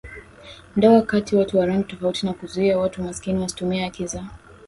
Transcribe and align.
ndoa 0.75 1.01
kati 1.01 1.35
watu 1.35 1.57
wa 1.57 1.65
rangi 1.65 1.83
tofauti 1.83 2.25
na 2.25 2.33
kuzuia 2.33 2.77
watu 2.79 3.03
maskini 3.03 3.39
wasitumie 3.41 3.83
haki 3.83 4.07
za 4.07 4.25